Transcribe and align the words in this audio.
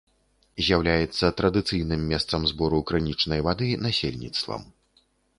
З'яўляецца 0.67 1.27
традыцыйным 1.41 2.01
месцам 2.13 2.47
забору 2.51 2.79
крынічнай 2.91 3.43
вады 3.49 3.67
насельніцтвам. 3.87 4.65